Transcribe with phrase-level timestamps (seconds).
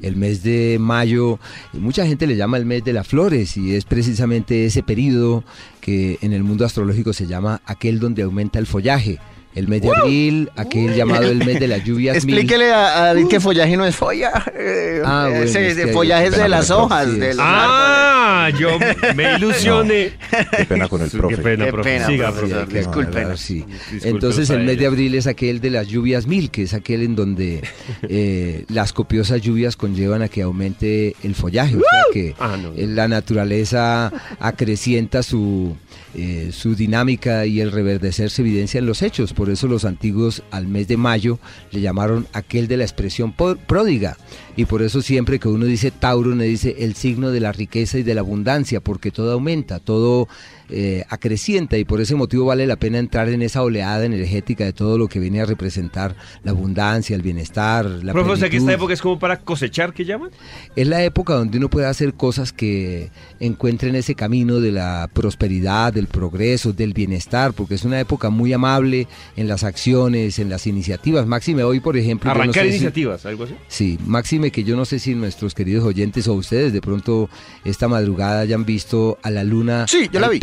[0.00, 1.38] El mes de mayo,
[1.72, 5.44] mucha gente le llama el mes de las flores y es precisamente ese periodo
[5.80, 9.18] que en el mundo astrológico se llama aquel donde aumenta el follaje
[9.54, 12.16] el mes de abril, aquel llamado el mes de las lluvias.
[12.16, 14.52] Explíquele a, a que follaje no es follaje.
[15.04, 17.18] Ah, bueno, es follaje es de las hojas.
[17.18, 18.78] de los ah, yo
[19.16, 20.12] me ilusioné.
[20.56, 21.36] Qué pena con el profe.
[21.36, 21.98] Qué pena, profe.
[21.98, 22.66] Qué Siga, profe.
[22.66, 23.36] Disculpen.
[23.36, 23.64] Sí.
[24.02, 27.16] Entonces el mes de abril es aquel de las lluvias mil, que es aquel en
[27.16, 27.62] donde
[28.02, 31.76] eh, las copiosas lluvias conllevan a que aumente el follaje.
[31.76, 35.76] O sea que ah, la naturaleza acrecienta su
[36.14, 39.32] eh, su dinámica y el reverdecer se evidencia en los hechos.
[39.42, 41.40] Por eso los antiguos al mes de mayo
[41.72, 44.16] le llamaron aquel de la expresión pródiga.
[44.56, 47.98] Y por eso siempre que uno dice Tauro, le dice el signo de la riqueza
[47.98, 50.28] y de la abundancia, porque todo aumenta, todo
[50.74, 54.72] eh, acrecienta y por ese motivo vale la pena entrar en esa oleada energética de
[54.72, 58.56] todo lo que viene a representar la abundancia, el bienestar, la Profe, o sea que
[58.56, 60.30] esta época es como para cosechar, ¿qué llaman?
[60.74, 65.92] Es la época donde uno puede hacer cosas que encuentren ese camino de la prosperidad,
[65.92, 70.66] del progreso, del bienestar, porque es una época muy amable en las acciones, en las
[70.66, 71.26] iniciativas.
[71.26, 72.30] Máxime hoy, por ejemplo...
[72.30, 73.54] Arrancar iniciativas, algo así.
[73.68, 77.30] Sí, máxime que yo no sé si nuestros queridos oyentes o ustedes de pronto
[77.64, 80.40] esta madrugada hayan visto a la luna sí, yo la vi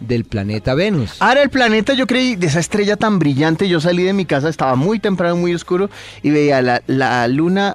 [0.00, 1.16] del planeta Venus.
[1.20, 4.48] Ahora el planeta, yo creí, de esa estrella tan brillante, yo salí de mi casa,
[4.48, 5.90] estaba muy temprano, muy oscuro,
[6.22, 7.74] y veía la, la luna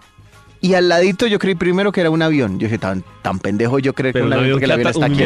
[0.61, 2.59] y al ladito yo creí primero que era un avión.
[2.59, 5.23] Yo dije, tan, tan pendejo yo creo que un avión, porque el avión está aquí.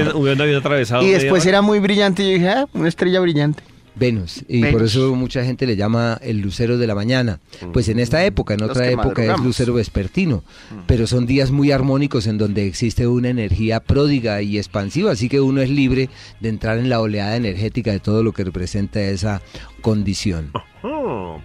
[0.55, 1.03] atravesado.
[1.03, 3.63] Y después era muy brillante y yo dije, ah, una estrella brillante.
[3.95, 7.39] Venus, y por eso mucha gente le llama el lucero de la mañana.
[7.73, 10.43] Pues en esta época, en otra época es lucero vespertino,
[10.87, 15.41] pero son días muy armónicos en donde existe una energía pródiga y expansiva, así que
[15.41, 19.41] uno es libre de entrar en la oleada energética de todo lo que representa esa
[19.81, 20.51] condición.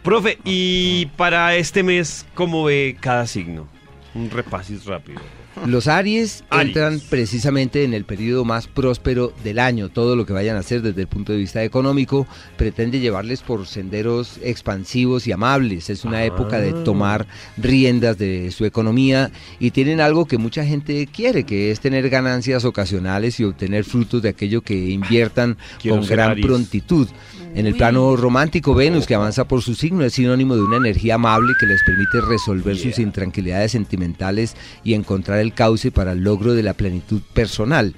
[0.02, 3.68] Profe, y para este mes, ¿cómo ve cada signo?
[4.14, 5.20] Un repasis rápido.
[5.66, 9.88] Los Aries, entran precisamente en el periodo más próspero del año.
[9.88, 13.66] Todo lo que vayan a hacer desde el punto de vista económico pretende llevarles por
[13.66, 15.90] senderos expansivos y amables.
[15.90, 16.84] Es una época de ah.
[16.84, 22.08] tomar riendas de su economía y tienen algo que mucha gente quiere, que es tener
[22.08, 27.08] ganancias ocasionales y obtener frutos de aquello que inviertan con gran prontitud.
[27.54, 31.16] En el plano romántico, Venus, que avanza por su signo, es sinónimo de una energía
[31.16, 34.54] amable que les permite resolver sus intranquilidades sentimentales
[34.84, 37.94] y encontrar el cauce para el logro de la plenitud personal.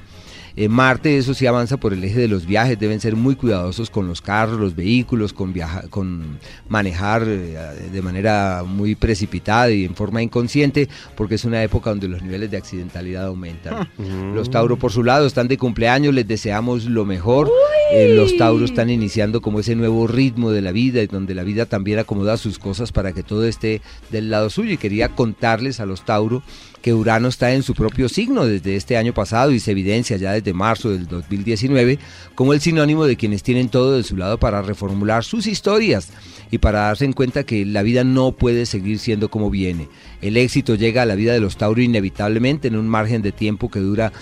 [0.61, 3.89] Eh, Marte, eso sí avanza por el eje de los viajes, deben ser muy cuidadosos
[3.89, 5.55] con los carros, los vehículos, con,
[5.89, 6.39] con
[6.69, 7.57] manejar eh,
[7.91, 12.51] de manera muy precipitada y en forma inconsciente, porque es una época donde los niveles
[12.51, 13.73] de accidentalidad aumentan.
[13.73, 13.89] Ah.
[14.35, 17.51] Los Tauros, por su lado, están de cumpleaños, les deseamos lo mejor.
[17.95, 21.43] Eh, los Tauros están iniciando como ese nuevo ritmo de la vida, y donde la
[21.43, 24.75] vida también acomoda sus cosas para que todo esté del lado suyo.
[24.75, 26.43] Y quería contarles a los Tauros
[26.83, 30.33] que Urano está en su propio signo desde este año pasado y se evidencia ya
[30.33, 31.99] desde marzo del 2019
[32.35, 36.09] como el sinónimo de quienes tienen todo de su lado para reformular sus historias
[36.51, 39.89] y para darse en cuenta que la vida no puede seguir siendo como viene.
[40.21, 43.71] El éxito llega a la vida de los Tauro inevitablemente en un margen de tiempo
[43.71, 44.13] que dura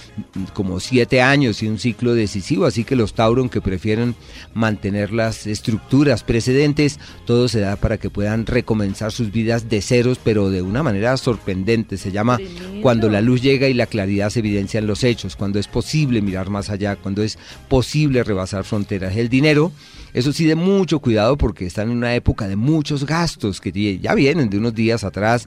[0.53, 4.15] como siete años y un ciclo decisivo, así que los Tauro, aunque prefieren
[4.55, 10.19] mantener las estructuras precedentes, todo se da para que puedan recomenzar sus vidas de ceros,
[10.23, 11.97] pero de una manera sorprendente.
[11.97, 12.39] Se llama
[12.83, 16.23] cuando la luz llega y la claridad se evidencia en los hechos, cuando es posible
[16.23, 17.39] mirar más allá, cuando es
[17.69, 19.17] posible rebasar fronteras.
[19.17, 19.73] El dinero
[20.15, 24.15] eso sí, de mucho cuidado porque están en una época de muchos gastos que ya
[24.15, 25.47] vienen de unos días atrás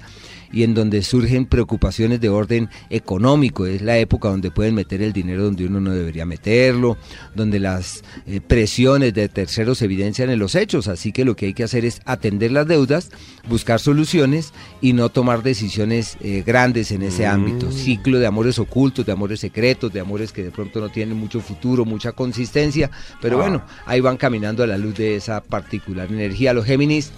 [0.52, 3.66] y en donde surgen preocupaciones de orden económico.
[3.66, 6.98] Es la época donde pueden meter el dinero donde uno no debería meterlo,
[7.36, 10.88] donde las eh, presiones de terceros se evidencian en los hechos.
[10.88, 13.12] Así que lo que hay que hacer es atender las deudas,
[13.48, 17.68] buscar soluciones y no tomar decisiones eh, grandes en ese ámbito.
[17.68, 17.72] Mm.
[17.72, 21.40] Ciclo de amores ocultos, de amores secretos, de amores que de pronto no tienen mucho
[21.42, 22.92] futuro, mucha consistencia.
[23.22, 23.42] Pero ah.
[23.42, 26.54] bueno, ahí van caminando a la luz de esa particular energía.
[26.54, 27.12] Los Géminis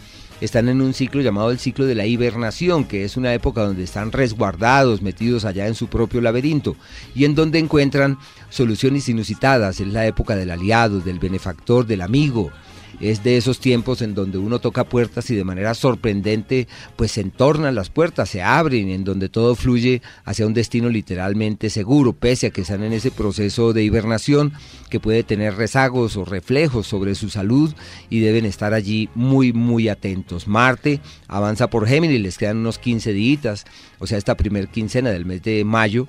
[0.44, 3.84] están en un ciclo llamado el ciclo de la hibernación, que es una época donde
[3.84, 6.76] están resguardados, metidos allá en su propio laberinto,
[7.16, 8.18] y en donde encuentran
[8.50, 9.80] soluciones inusitadas.
[9.80, 12.52] Es la época del aliado, del benefactor, del amigo,
[13.00, 17.22] es de esos tiempos en donde uno toca puertas y de manera sorprendente pues se
[17.22, 22.48] entornan las puertas, se abren, en donde todo fluye hacia un destino literalmente seguro, pese
[22.48, 24.54] a que están en ese proceso de hibernación
[24.90, 27.74] que puede tener rezagos o reflejos sobre su salud
[28.10, 30.48] y deben estar allí muy muy atentos.
[30.48, 33.66] Marte avanza por Géminis, les quedan unos 15 días,
[34.00, 36.08] o sea, esta primer quincena del mes de mayo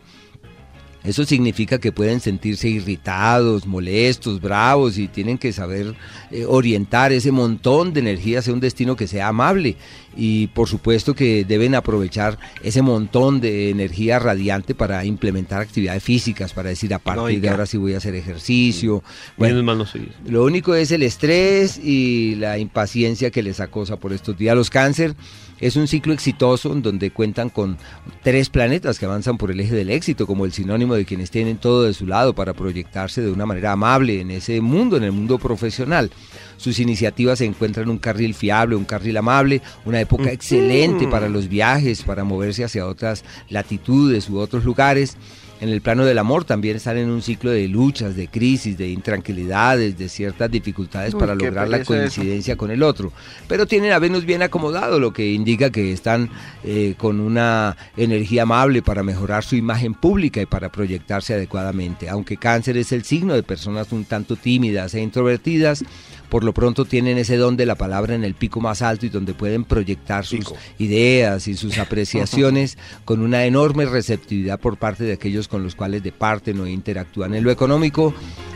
[1.04, 5.94] Eso significa que pueden sentirse irritados, molestos, bravos y tienen que saber
[6.30, 9.76] eh, orientar ese montón de energía hacia un destino que sea amable.
[10.16, 16.52] Y por supuesto que deben aprovechar ese montón de energía radiante para implementar actividades físicas,
[16.54, 19.02] para decir a partir de ahora sí voy a hacer ejercicio.
[19.36, 19.84] Bueno, no
[20.26, 24.56] lo único es el estrés y la impaciencia que les acosa por estos días.
[24.56, 25.14] Los cáncer
[25.60, 27.78] es un ciclo exitoso en donde cuentan con
[28.22, 31.58] tres planetas que avanzan por el eje del éxito, como el sinónimo de quienes tienen
[31.58, 35.12] todo de su lado para proyectarse de una manera amable en ese mundo, en el
[35.12, 36.10] mundo profesional.
[36.56, 41.28] Sus iniciativas se encuentran en un carril fiable, un carril amable, una época excelente para
[41.28, 45.16] los viajes, para moverse hacia otras latitudes u otros lugares
[45.60, 48.88] en el plano del amor también están en un ciclo de luchas, de crisis, de
[48.88, 53.12] intranquilidades, de ciertas dificultades para lograr la coincidencia con el otro.
[53.48, 56.28] Pero tienen a Venus bien acomodado, lo que indica que están
[56.64, 62.08] eh, con una energía amable para mejorar su imagen pública y para proyectarse adecuadamente.
[62.08, 65.84] Aunque cáncer es el signo de personas un tanto tímidas e introvertidas,
[66.28, 69.08] por lo pronto tienen ese don de la palabra en el pico más alto y
[69.08, 75.12] donde pueden proyectar sus ideas y sus apreciaciones con una enorme receptividad por parte de
[75.12, 77.35] aquellos con los cuales departen o interactúan.
[77.35, 78.14] En lo económico,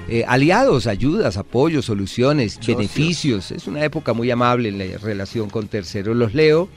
[0.09, 3.51] eh, aliados, ayudas, apoyos, soluciones, beneficios.
[3.51, 6.17] Es una época muy amable en la relación con terceros.
[6.17, 6.69] Los leo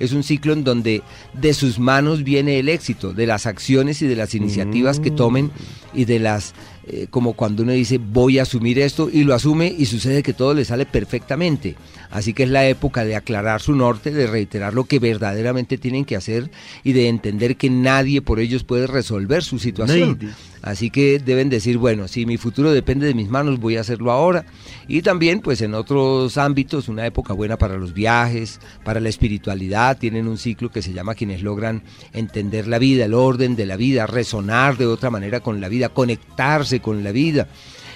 [0.00, 1.02] es un ciclo en donde
[1.34, 5.52] de sus manos viene el éxito, de las acciones y de las iniciativas que tomen
[5.92, 6.54] y de las
[6.86, 10.32] eh, como cuando uno dice voy a asumir esto y lo asume y sucede que
[10.32, 11.76] todo le sale perfectamente.
[12.10, 16.04] Así que es la época de aclarar su norte, de reiterar lo que verdaderamente tienen
[16.04, 16.50] que hacer
[16.82, 20.18] y de entender que nadie por ellos puede resolver su situación.
[20.62, 24.12] Así que deben decir, bueno, si mi futuro depende de mis manos, voy a hacerlo
[24.12, 24.44] ahora.
[24.88, 29.98] Y también, pues en otros ámbitos, una época buena para los viajes, para la espiritualidad,
[29.98, 33.76] tienen un ciclo que se llama quienes logran entender la vida, el orden de la
[33.76, 37.48] vida, resonar de otra manera con la vida, conectarse con la vida.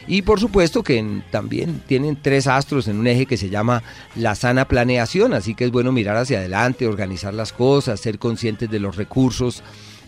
[0.06, 3.82] Y por supuesto que también tienen tres astros en un eje que se llama
[4.16, 8.70] la sana planeación, así que es bueno mirar hacia adelante, organizar las cosas, ser conscientes
[8.70, 9.62] de los recursos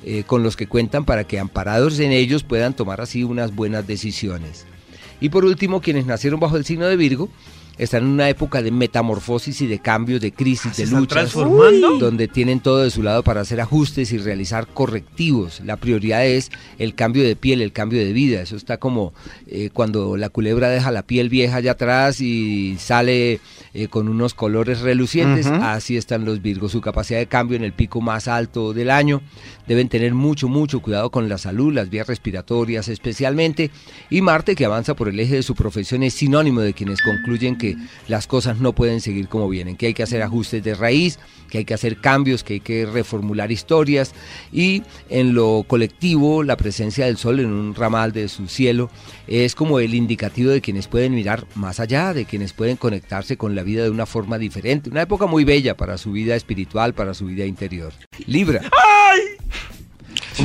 [0.08, 3.88] eh, con los que cuentan para que amparados en ellos puedan tomar así unas buenas
[3.88, 4.64] decisiones.
[5.20, 7.28] Y por último, quienes nacieron bajo el signo de Virgo,
[7.78, 12.28] están en una época de metamorfosis y de cambios, de crisis, ah, de luchas, donde
[12.28, 15.60] tienen todo de su lado para hacer ajustes y realizar correctivos.
[15.64, 18.40] La prioridad es el cambio de piel, el cambio de vida.
[18.40, 19.12] Eso está como
[19.46, 23.40] eh, cuando la culebra deja la piel vieja allá atrás y sale
[23.74, 25.46] eh, con unos colores relucientes.
[25.46, 26.72] Así están los Virgos.
[26.72, 29.20] Su capacidad de cambio en el pico más alto del año.
[29.66, 33.70] Deben tener mucho, mucho cuidado con la salud, las vías respiratorias especialmente.
[34.10, 37.56] Y Marte, que avanza por el eje de su profesión, es sinónimo de quienes concluyen
[37.56, 37.65] que
[38.08, 41.18] las cosas no pueden seguir como vienen, que hay que hacer ajustes de raíz,
[41.50, 44.14] que hay que hacer cambios, que hay que reformular historias
[44.52, 48.90] y en lo colectivo la presencia del sol en un ramal de su cielo
[49.26, 53.54] es como el indicativo de quienes pueden mirar más allá, de quienes pueden conectarse con
[53.54, 57.14] la vida de una forma diferente, una época muy bella para su vida espiritual, para
[57.14, 57.92] su vida interior.
[58.26, 58.62] Libra.
[58.62, 59.75] ¡Ay!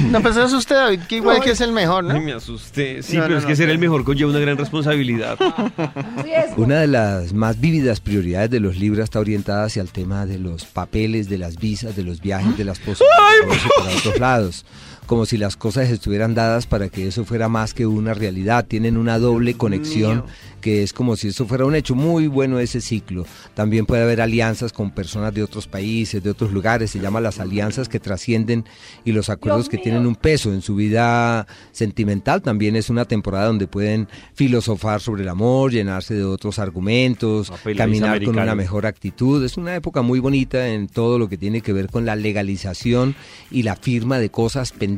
[0.10, 2.20] No, pues se asuste, David, que igual que es el mejor, ¿no?
[2.22, 3.04] me asusté.
[3.04, 5.38] Sí, pero es que ser el mejor conlleva una gran responsabilidad.
[6.58, 10.38] Una de las más vívidas prioridades de los libros está orientada hacia el tema de
[10.38, 14.66] los papeles, de las visas, de los viajes, de las posibilidades para otros lados
[15.06, 18.66] como si las cosas estuvieran dadas para que eso fuera más que una realidad.
[18.68, 20.24] Tienen una doble conexión
[20.62, 23.26] que es como si eso fuera un hecho muy bueno ese ciclo.
[23.54, 27.40] También puede haber alianzas con personas de otros países, de otros lugares, se llaman las
[27.40, 28.64] alianzas que trascienden
[29.04, 32.42] y los acuerdos que tienen un peso en su vida sentimental.
[32.42, 38.24] También es una temporada donde pueden filosofar sobre el amor, llenarse de otros argumentos, caminar
[38.24, 39.44] con una mejor actitud.
[39.44, 43.16] Es una época muy bonita en todo lo que tiene que ver con la legalización
[43.50, 44.91] y la firma de cosas pendientes,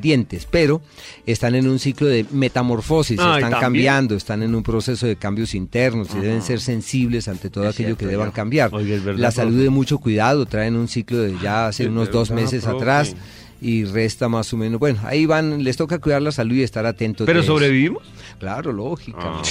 [0.50, 0.81] pero
[1.25, 6.09] están en un ciclo de metamorfosis, están cambiando, están en un proceso de cambios internos
[6.15, 8.71] y deben ser sensibles ante todo aquello que deban cambiar.
[8.73, 13.15] la salud de mucho cuidado, traen un ciclo de ya hace unos dos meses atrás
[13.63, 14.77] y resta más o menos.
[14.77, 17.25] Bueno, ahí van, les toca cuidar la salud y estar atentos.
[17.25, 18.03] ¿Pero sobrevivimos?
[18.38, 19.20] Claro, lógica.
[19.22, 19.41] Ah,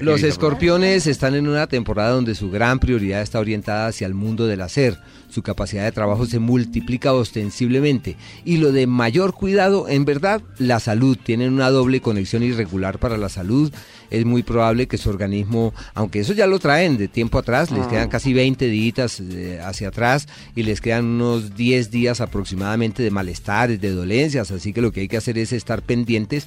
[0.00, 4.46] Los escorpiones están en una temporada donde su gran prioridad está orientada hacia el mundo
[4.46, 4.98] del hacer.
[5.28, 8.16] Su capacidad de trabajo se multiplica ostensiblemente.
[8.46, 11.18] Y lo de mayor cuidado, en verdad, la salud.
[11.22, 13.70] Tienen una doble conexión irregular para la salud
[14.12, 17.86] es muy probable que su organismo, aunque eso ya lo traen de tiempo atrás, les
[17.86, 23.10] quedan casi 20 días eh, hacia atrás y les quedan unos 10 días aproximadamente de
[23.10, 26.46] malestar malestares, de dolencias, así que lo que hay que hacer es estar pendientes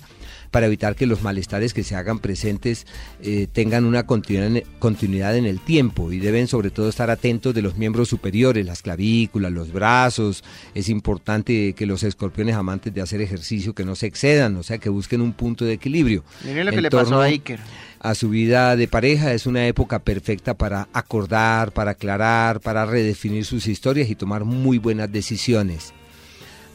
[0.51, 2.85] para evitar que los malestares que se hagan presentes
[3.21, 7.75] eh, tengan una continuidad en el tiempo y deben sobre todo estar atentos de los
[7.77, 10.43] miembros superiores, las clavículas, los brazos.
[10.73, 14.77] Es importante que los escorpiones amantes de hacer ejercicio que no se excedan, o sea,
[14.77, 16.23] que busquen un punto de equilibrio.
[16.45, 17.59] Miren lo que le pasó a Iker
[18.05, 23.45] a su vida de pareja es una época perfecta para acordar, para aclarar, para redefinir
[23.45, 25.91] sus historias y tomar muy buenas decisiones.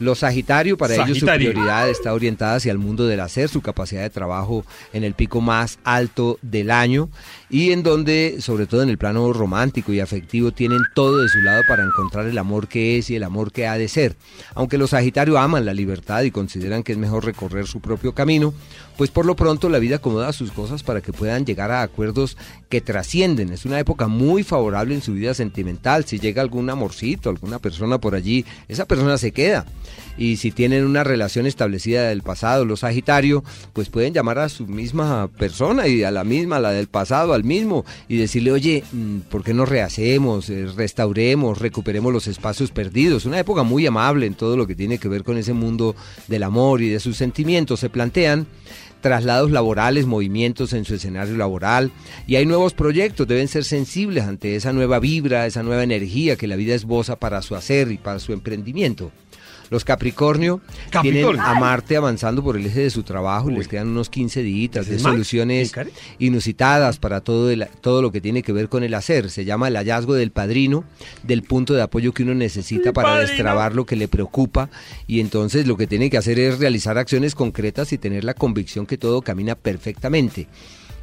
[0.01, 4.03] Los Sagitario, para ellos su prioridad está orientada hacia el mundo del hacer, su capacidad
[4.03, 7.11] de trabajo en el pico más alto del año
[7.51, 11.41] y en donde, sobre todo en el plano romántico y afectivo, tienen todo de su
[11.41, 14.17] lado para encontrar el amor que es y el amor que ha de ser.
[14.55, 18.55] Aunque los Sagitario aman la libertad y consideran que es mejor recorrer su propio camino,
[18.97, 22.37] pues por lo pronto la vida acomoda sus cosas para que puedan llegar a acuerdos
[22.69, 23.53] que trascienden.
[23.53, 26.05] Es una época muy favorable en su vida sentimental.
[26.05, 29.67] Si llega algún amorcito, alguna persona por allí, esa persona se queda
[30.21, 33.43] y si tienen una relación establecida del pasado, los Sagitario,
[33.73, 37.33] pues pueden llamar a su misma persona y a la misma, a la del pasado,
[37.41, 42.71] al mismo, y decirle, oye, mm, ¿por qué no rehacemos, eh, restauremos, recuperemos los espacios
[42.71, 43.25] perdidos?
[43.25, 45.97] Una época muy amable en todo lo que tiene que ver con ese mundo
[46.29, 47.81] del amor y de sus sentimientos.
[47.81, 48.47] Se plantean
[49.01, 51.91] traslados laborales, movimientos en su escenario laboral
[52.27, 56.47] y hay nuevos proyectos, deben ser sensibles ante esa nueva vibra, esa nueva energía que
[56.47, 59.11] la vida esboza para su hacer y para su emprendimiento.
[59.71, 60.61] Los Capricornio,
[61.01, 64.43] tienen a Marte avanzando por el eje de su trabajo y les quedan unos 15
[64.43, 65.73] días de soluciones
[66.19, 67.51] inusitadas para todo,
[67.81, 69.31] todo lo que tiene que ver con el hacer.
[69.31, 70.85] Se llama el hallazgo del padrino,
[71.23, 74.71] del punto de apoyo que uno necesita para destrabar lo que le preocupa.
[75.07, 78.87] Y entonces lo que tiene que hacer es realizar acciones concretas y tener la convicción
[78.87, 80.49] que todo camina perfectamente.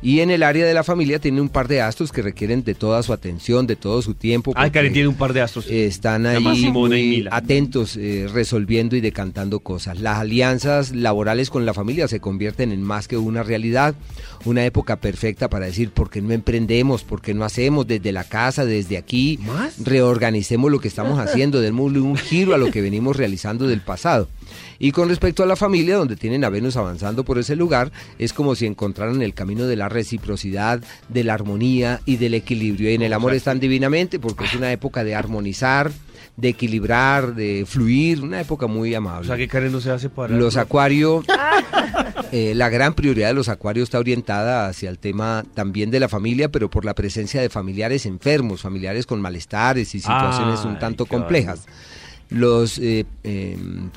[0.02, 2.76] Y en el área de la familia tiene un par de astros que requieren de
[2.76, 4.54] toda su atención, de todo su tiempo.
[4.56, 5.68] Ah, Karen tiene un par de astros.
[5.68, 10.00] Están ahí muy atentos, eh, resolviendo y decantando cosas.
[10.00, 13.96] Las alianzas laborales con la familia se convierten en más que una realidad,
[14.46, 18.24] una época perfecta para decir por qué no emprendemos, por qué no hacemos desde la
[18.24, 19.40] casa, desde aquí,
[19.84, 24.28] reorganicemos lo que estamos haciendo, démosle un giro a lo que venimos realizando del pasado.
[24.80, 28.34] Y con respecto a la familia, donde tienen a Venus avanzando por ese lugar, es
[28.34, 32.92] como si encontraran el camino de la reciprocidad, de la armonía y del equilibrio.
[32.92, 35.92] Y en el amor están divinamente porque es una época de armonizar,
[36.38, 39.22] de equilibrar, de fluir, una época muy amable.
[39.22, 40.36] O sea que Karen no se hace para...
[40.36, 41.26] Los acuarios,
[42.32, 46.08] eh, la gran prioridad de los acuarios está orientada hacia el tema también de la
[46.08, 51.08] familia, pero por la presencia de familiares enfermos, familiares con malestares y situaciones un tanto
[51.08, 51.66] complejas
[52.30, 53.90] los, eh, em,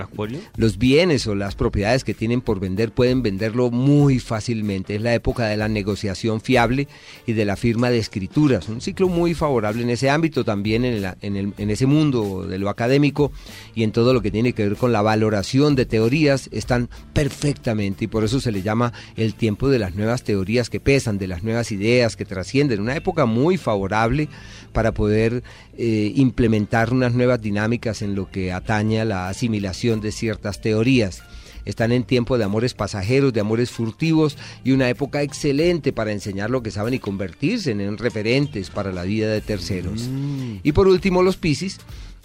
[0.56, 4.96] los bienes o las propiedades que tienen por vender pueden venderlo muy fácilmente.
[4.96, 6.88] Es la época de la negociación fiable
[7.26, 8.68] y de la firma de escrituras.
[8.68, 12.58] Un ciclo muy favorable en ese ámbito, también en, en, el, en ese mundo de
[12.58, 13.32] lo académico
[13.74, 18.04] y en todo lo que tiene que ver con la valoración de teorías, están perfectamente
[18.04, 21.26] y por eso se le llama el tiempo de las nuevas teorías que pesan, de
[21.26, 22.80] las nuevas ideas que trascienden.
[22.80, 24.28] Una época muy favorable
[24.72, 25.42] para poder
[25.76, 31.22] eh, implementar unas nuevas dinámicas en lo que atañe a la asimilación de ciertas teorías.
[31.64, 36.50] Están en tiempo de amores pasajeros, de amores furtivos y una época excelente para enseñar
[36.50, 40.08] lo que saben y convertirse en referentes para la vida de terceros.
[40.10, 40.56] Mm.
[40.62, 41.78] Y por último, los Piscis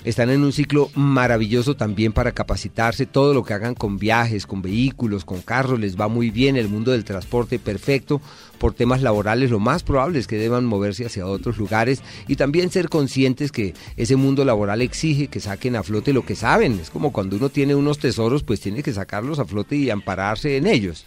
[0.06, 3.06] están en un ciclo maravilloso también para capacitarse.
[3.06, 6.56] Todo lo que hagan con viajes, con vehículos, con carros, les va muy bien.
[6.56, 8.22] El mundo del transporte perfecto.
[8.60, 12.72] Por temas laborales, lo más probable es que deban moverse hacia otros lugares y también
[12.72, 16.80] ser conscientes que ese mundo laboral exige que saquen a flote lo que saben.
[16.80, 20.56] Es como cuando uno tiene unos tesoros, pues tiene que sacarlos a flote y ampararse
[20.56, 21.06] en ellos.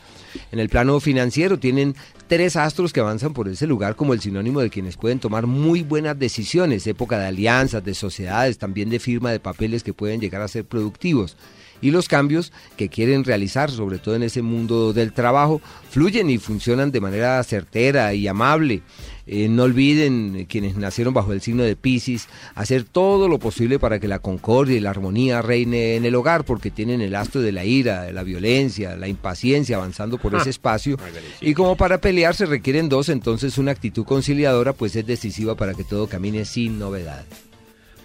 [0.53, 1.95] En el plano financiero tienen
[2.27, 5.83] tres astros que avanzan por ese lugar como el sinónimo de quienes pueden tomar muy
[5.83, 10.43] buenas decisiones, época de alianzas, de sociedades, también de firma de papeles que pueden llegar
[10.43, 11.37] a ser productivos
[11.81, 16.39] y los cambios que quieren realizar, sobre todo en ese mundo del trabajo, fluyen y
[16.39, 18.83] funcionan de manera certera y amable.
[19.31, 24.01] Eh, no olviden, quienes nacieron bajo el signo de Pisces, hacer todo lo posible para
[24.01, 27.53] que la concordia y la armonía reine en el hogar, porque tienen el astro de
[27.53, 30.97] la ira, de la violencia, la impaciencia avanzando por ese espacio.
[31.43, 35.75] Y como para pelear se requieren dos, entonces una actitud conciliadora pues es decisiva para
[35.75, 37.27] que todo camine sin novedad.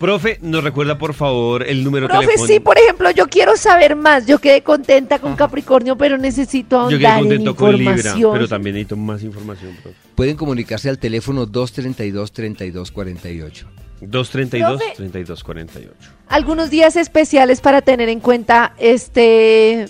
[0.03, 4.25] Profe, nos recuerda por favor el número Profe, sí, por ejemplo, yo quiero saber más.
[4.25, 8.73] Yo quedé contenta con Capricornio, pero necesito ahondar Yo quedé contento con Libra, pero también
[8.73, 9.97] necesito más información, profe.
[10.13, 13.63] Pueden comunicarse al teléfono 232-3248.
[14.01, 15.91] 232-3248.
[16.27, 19.85] Algunos días especiales para tener en cuenta este,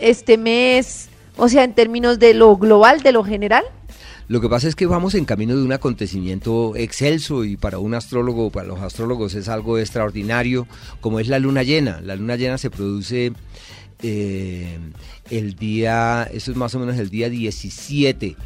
[0.00, 3.62] este mes, o sea, en términos de lo global, de lo general.
[4.28, 7.94] Lo que pasa es que vamos en camino de un acontecimiento excelso y para un
[7.94, 10.66] astrólogo, para los astrólogos es algo extraordinario,
[11.00, 12.00] como es la luna llena.
[12.00, 13.32] La luna llena se produce
[14.02, 14.78] eh,
[15.30, 18.36] el día, eso es más o menos el día 17,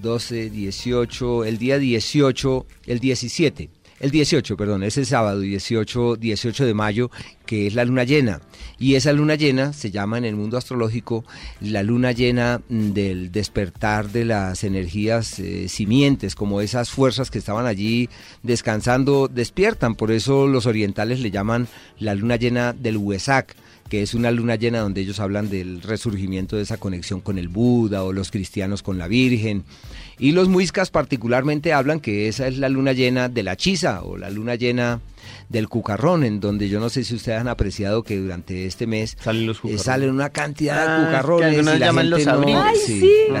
[0.00, 6.74] 12, 18, el día 18, el 17 el 18, perdón, ese sábado 18, 18 de
[6.74, 7.10] mayo,
[7.46, 8.40] que es la luna llena.
[8.78, 11.24] Y esa luna llena se llama en el mundo astrológico
[11.60, 17.66] la luna llena del despertar de las energías eh, simientes, como esas fuerzas que estaban
[17.66, 18.08] allí
[18.42, 19.94] descansando, despiertan.
[19.94, 23.54] Por eso los orientales le llaman la luna llena del Huesac
[23.88, 27.48] que es una luna llena donde ellos hablan del resurgimiento de esa conexión con el
[27.48, 29.64] Buda o los cristianos con la Virgen.
[30.18, 34.16] Y los muiscas particularmente hablan que esa es la luna llena de la chisa o
[34.16, 35.00] la luna llena
[35.48, 39.16] del cucarrón, en donde yo no sé si ustedes han apreciado que durante este mes
[39.20, 42.72] salen, los eh, salen una cantidad de ah, cucarrones y la, gente, los no, la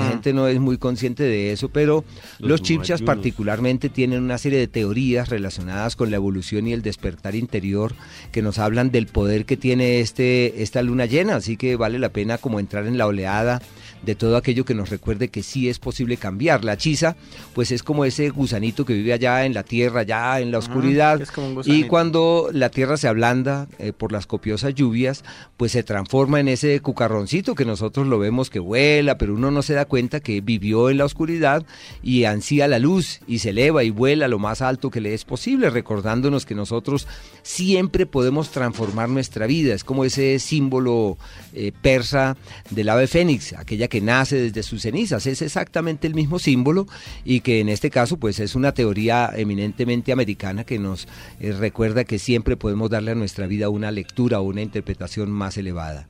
[0.00, 0.08] ah.
[0.08, 2.04] gente no es muy consciente de eso, pero
[2.38, 7.34] los, chipchas particularmente tienen una serie de teorías relacionadas con la evolución y el despertar
[7.34, 7.94] interior
[8.32, 12.10] que nos hablan del poder que tiene este esta luna llena, así que vale la
[12.10, 13.60] pena como entrar en la oleada
[14.04, 16.64] de todo aquello que nos recuerde que sí es posible cambiar.
[16.64, 17.16] La chisa,
[17.54, 20.60] pues es como ese gusanito que vive allá en la tierra, allá en la ah,
[20.60, 21.20] oscuridad.
[21.64, 25.24] y cuando la tierra se ablanda eh, por las copiosas lluvias,
[25.56, 29.62] pues se transforma en ese cucarroncito que nosotros lo vemos que vuela, pero uno no
[29.62, 31.64] se da cuenta que vivió en la oscuridad
[32.02, 35.24] y ansía la luz y se eleva y vuela lo más alto que le es
[35.24, 37.06] posible, recordándonos que nosotros
[37.42, 39.74] siempre podemos transformar nuestra vida.
[39.74, 41.16] Es como ese símbolo
[41.52, 42.36] eh, persa
[42.70, 45.26] del ave fénix, aquella que nace desde sus cenizas.
[45.26, 46.86] Es exactamente el mismo símbolo
[47.24, 51.08] y que en este caso pues es una teoría eminentemente americana que nos
[51.40, 55.56] eh, recuerda que siempre podemos darle a nuestra vida una lectura o una interpretación más
[55.56, 56.08] elevada.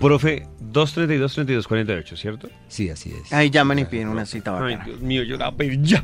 [0.00, 2.48] Profe, 232-3248, ¿cierto?
[2.68, 3.30] Sí, así es.
[3.34, 6.02] Ahí llaman y piden una cita Ay, Dios mío, yo la pedí ya.